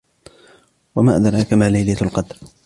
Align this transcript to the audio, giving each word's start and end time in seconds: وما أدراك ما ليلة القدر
وما 0.95 1.15
أدراك 1.15 1.53
ما 1.53 1.69
ليلة 1.69 2.01
القدر 2.01 2.37